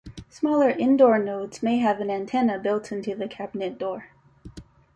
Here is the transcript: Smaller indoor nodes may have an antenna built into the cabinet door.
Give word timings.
Smaller 0.31 0.71
indoor 0.71 1.19
nodes 1.19 1.61
may 1.61 1.77
have 1.77 1.99
an 1.99 2.09
antenna 2.09 2.57
built 2.57 2.91
into 2.91 3.13
the 3.13 3.27
cabinet 3.27 3.77
door. 3.77 4.09